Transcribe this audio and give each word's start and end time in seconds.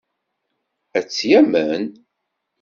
Ad 0.97 1.05
tt-yamen? 1.05 1.83